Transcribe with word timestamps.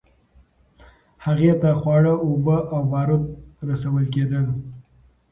هغې 1.25 1.51
ته 1.61 1.69
خواړه، 1.79 2.13
اوبه 2.25 2.57
او 2.73 2.81
بارود 2.91 3.23
رسول 3.69 4.03
کېدل. 4.13 4.45